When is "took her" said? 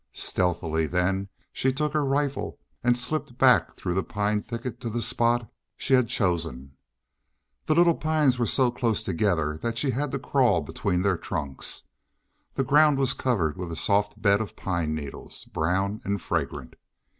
1.71-2.03